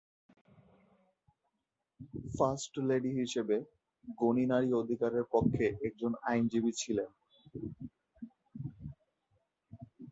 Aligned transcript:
First 2.33 2.73
lady 2.89 3.11
হিসাবে, 3.19 3.57
গণি 4.17 4.45
নারী 4.51 4.69
অধিকারের 4.81 5.25
পক্ষে 5.33 5.65
একজন 5.87 6.11
আইনজীবী 6.29 6.71
ছিলেন। 6.81 7.09